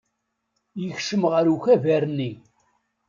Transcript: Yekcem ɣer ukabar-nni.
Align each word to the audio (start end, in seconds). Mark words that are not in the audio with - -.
Yekcem 0.81 1.23
ɣer 1.31 1.45
ukabar-nni. 1.55 2.31